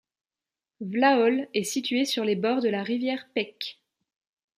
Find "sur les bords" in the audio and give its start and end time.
2.05-2.61